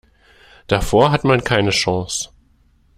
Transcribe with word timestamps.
Davor 0.65 1.11
hat 1.11 1.25
man 1.25 1.43
keine 1.43 1.69
Chance. 1.69 2.29